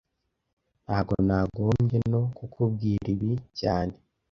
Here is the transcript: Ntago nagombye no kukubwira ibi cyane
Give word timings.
Ntago 0.83 1.13
nagombye 1.27 1.97
no 2.11 2.21
kukubwira 2.37 3.05
ibi 3.15 3.31
cyane 3.59 3.95